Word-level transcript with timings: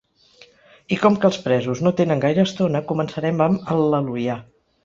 I 0.95 0.97
com 1.03 1.17
que 1.25 1.29
els 1.29 1.37
presos 1.43 1.83
no 1.87 1.93
tenen 2.01 2.25
gaire 2.25 2.43
estona, 2.47 2.83
començarem 2.93 3.47
amb 3.49 3.69
“Al·leluia”. 3.77 4.43